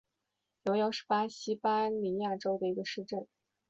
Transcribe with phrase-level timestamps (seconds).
[0.63, 3.27] 尤尤是巴西巴伊亚州的一个市镇。